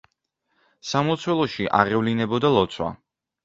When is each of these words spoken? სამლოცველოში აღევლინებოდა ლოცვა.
სამლოცველოში 0.93 1.69
აღევლინებოდა 1.83 2.55
ლოცვა. 2.59 2.93